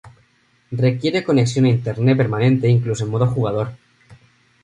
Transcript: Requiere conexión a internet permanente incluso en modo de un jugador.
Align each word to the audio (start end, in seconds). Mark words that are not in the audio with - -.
Requiere 0.85 1.23
conexión 1.23 1.63
a 1.65 1.69
internet 1.77 2.15
permanente 2.21 2.67
incluso 2.75 3.01
en 3.03 3.11
modo 3.11 3.25
de 3.25 3.29
un 3.29 3.35
jugador. 3.35 3.67